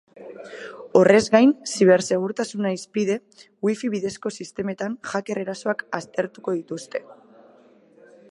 [0.99, 3.19] Horrez gain, zibersegurtasuna hizpide,
[3.67, 7.03] wifi bidezko sistemetan hacker erasoak aztertuko dituzte.